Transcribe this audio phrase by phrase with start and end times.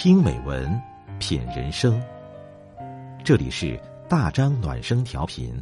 [0.00, 0.80] 听美文，
[1.18, 2.00] 品人生。
[3.24, 3.76] 这里是
[4.08, 5.60] 大张暖声调频，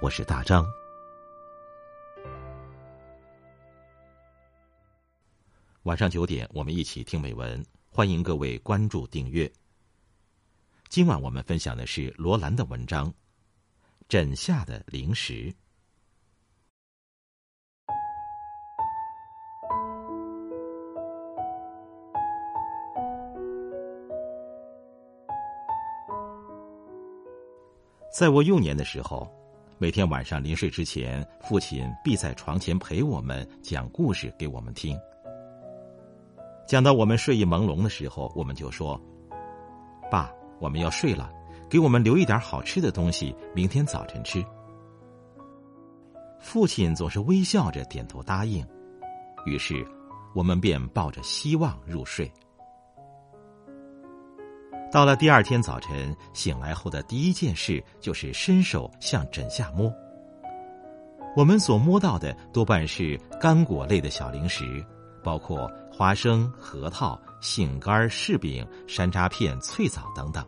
[0.00, 0.64] 我是大张。
[5.82, 9.52] 晚上九点，我们一起听美文，欢迎各位关注订阅。
[10.88, 13.10] 今晚我们分享的是罗兰的文章
[14.08, 15.34] 《枕下的零食》。
[28.10, 29.30] 在我幼年的时候，
[29.78, 34.98] 每天晚上临睡之前，父亲必在床前陪我们讲故事给我们听。
[36.66, 39.00] 讲到我们睡意朦胧的时候，我们就说
[40.10, 40.28] ：“爸，
[40.58, 41.32] 我们要睡了，
[41.68, 44.44] 给我们留一点好吃的东西，明天早晨吃。”
[46.40, 48.66] 父亲总是微笑着点头答应，
[49.46, 49.86] 于是
[50.34, 52.30] 我们便抱着希望入睡。
[54.92, 59.92] 到了第二天早晨，醒来后的第一件事就是伸手向枕下摸。
[61.36, 64.84] 我们所摸到的多半是干果类的小零食，
[65.22, 70.44] 包括花生、核桃、杏干、柿饼、山楂片、脆枣等等。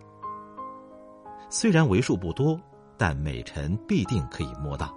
[1.48, 2.60] 虽然为数不多，
[2.98, 4.92] 但每晨必定可以摸到。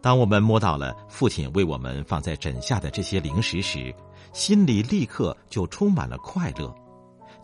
[0.00, 3.94] 当我们摸到了父亲为我们放在枕下的这些零食时，
[4.32, 6.74] 心里立刻就充满了快乐。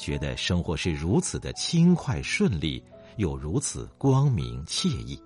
[0.03, 2.83] 觉得生活是如此的轻快顺利，
[3.19, 5.17] 又如此光明惬意。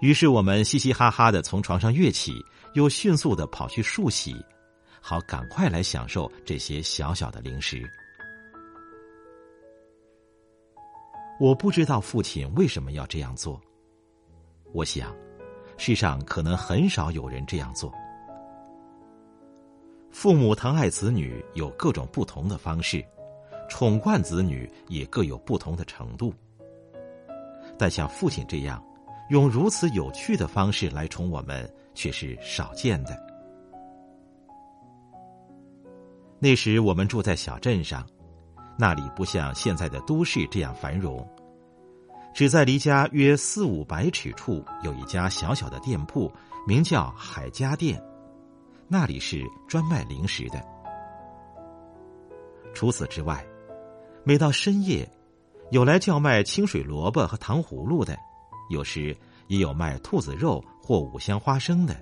[0.00, 2.32] 于是我们嘻嘻哈哈的从床上跃起，
[2.72, 4.34] 又迅速的跑去漱洗，
[4.98, 7.86] 好赶快来享受这些小小的零食。
[11.38, 13.60] 我不知道父亲为什么要这样做。
[14.72, 15.14] 我想，
[15.76, 17.92] 世上可能很少有人这样做。
[20.12, 23.04] 父母疼爱子女有各种不同的方式，
[23.68, 26.32] 宠惯子女也各有不同的程度。
[27.78, 28.80] 但像父亲这样，
[29.30, 33.18] 用如此有趣的方式来宠我们，却是少见的。
[36.38, 38.06] 那时我们住在小镇上，
[38.78, 41.26] 那里不像现在的都市这样繁荣，
[42.34, 46.30] 只在离家约四五百尺处有一家小小的店铺，
[46.66, 48.00] 名叫海家店。
[48.92, 50.62] 那里是专卖零食的。
[52.74, 53.42] 除此之外，
[54.22, 55.10] 每到深夜，
[55.70, 58.14] 有来叫卖清水萝卜和糖葫芦的，
[58.68, 59.16] 有时
[59.46, 61.96] 也有卖兔子肉或五香花生的。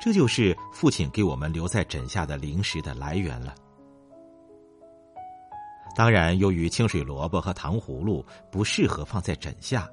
[0.00, 3.54] 这就是父亲给我们留在枕下的零食的来源了。
[5.94, 9.86] 当然，由于清水萝卜和糖葫芦不适合放在枕下，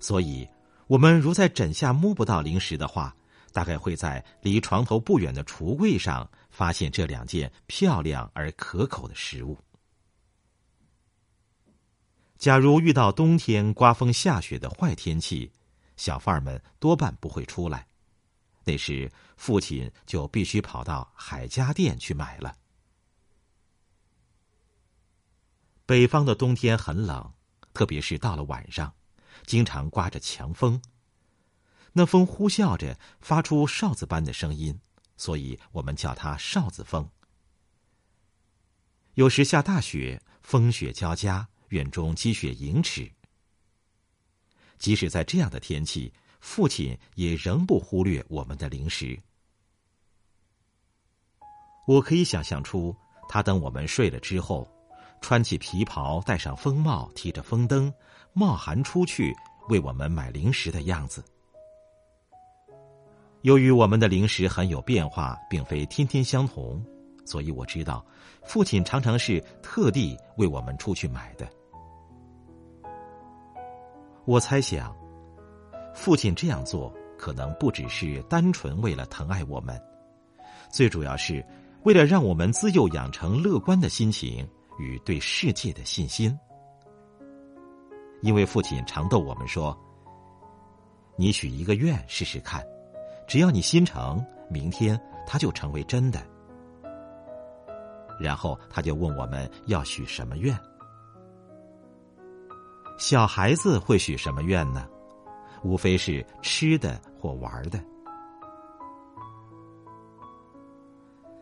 [0.00, 0.44] 所以
[0.88, 3.14] 我们如在枕下摸不到零食的话。
[3.52, 9.58] 大概会在离床头不远的橱柜上发现这两件漂亮而可口的食物。
[12.36, 15.50] 假如遇到冬天刮风下雪的坏天气，
[15.96, 17.86] 小贩们多半不会出来，
[18.64, 22.54] 那时父亲就必须跑到海家店去买了。
[25.84, 27.32] 北方的冬天很冷，
[27.72, 28.94] 特别是到了晚上，
[29.46, 30.80] 经常刮着强风。
[31.92, 34.78] 那风呼啸着，发出哨子般的声音，
[35.16, 37.08] 所以我们叫它哨子风。
[39.14, 43.10] 有时下大雪，风雪交加，院中积雪盈尺。
[44.78, 49.20] 即使在这样的天气，父亲也仍不忽略我们的零食。
[51.84, 52.94] 我可以想象出
[53.28, 54.70] 他等我们睡了之后，
[55.20, 57.92] 穿起皮袍，戴上风帽，提着风灯，
[58.34, 59.34] 冒寒出去
[59.68, 61.24] 为我们买零食的样子。
[63.42, 66.84] 由于我们的零食很有变化，并非天天相同，
[67.24, 68.04] 所以我知道，
[68.42, 71.48] 父亲常常是特地为我们出去买的。
[74.24, 74.94] 我猜想，
[75.94, 79.80] 父亲这样做可能不只是单纯为了疼爱我们，
[80.68, 81.44] 最主要是
[81.84, 84.46] 为了让我们自幼养成乐观的心情
[84.80, 86.36] 与对世界的信心。
[88.20, 89.78] 因为父亲常逗我们说
[91.16, 92.66] ：“你许一个愿试试看。”
[93.28, 96.20] 只要你心诚，明天它就成为真的。
[98.18, 100.58] 然后他就问我们要许什么愿。
[102.98, 104.88] 小孩子会许什么愿呢？
[105.62, 107.78] 无非是吃的或玩的。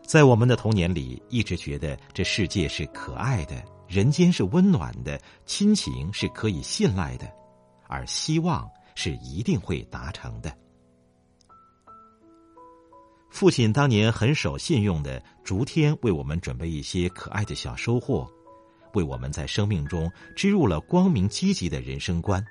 [0.03, 7.27] 在我们的童年里，一直觉得这世界是可爱的，人间是温暖的，亲情是可以信赖的，
[7.87, 10.55] 而希望是一定会达成的。
[13.29, 18.27] 父亲当年很守信用的，逐天为我们准备一些可爱的小收获，
[18.93, 22.43] 为我们在生命中植入了光明积极的人生观。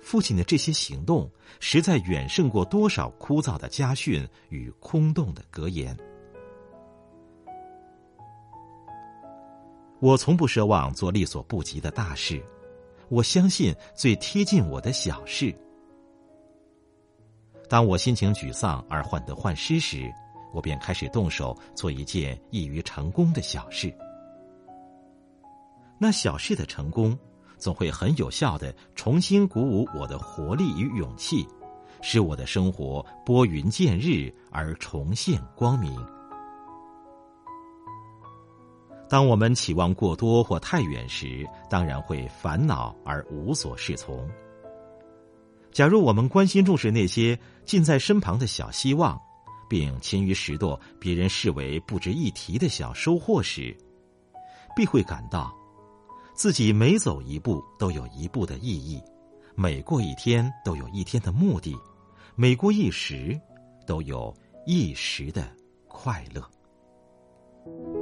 [0.00, 1.30] 父亲的这些行动，
[1.60, 5.96] 实在远胜过多少枯燥的家训与空洞的格言。
[10.00, 12.42] 我从不奢望做力所不及的大事，
[13.08, 15.54] 我相信最贴近我的小事。
[17.72, 20.12] 当我心情沮丧而患得患失时，
[20.52, 23.90] 我便开始动手做一件易于成功的小事。
[25.96, 27.18] 那小事的成功。
[27.56, 31.46] 总会很有效的重新鼓舞我的活力与勇气，
[32.00, 35.96] 使我的生活拨云见日而重现光明。
[39.08, 44.28] 当我们期望过多或太远时，当然会烦恼而无所适从。
[45.72, 49.18] 假如我们关心重视那些近在身旁的小希望，
[49.68, 53.74] 并勤于拾掇别人视为不值一提的小收获时，
[54.76, 55.50] 必会感到。
[56.34, 59.02] 自己每走一步都有一步的意义，
[59.54, 61.74] 每过一天都有一天的目的，
[62.34, 63.38] 每过一时
[63.86, 64.34] 都有
[64.66, 65.50] 一时的
[65.88, 68.01] 快乐。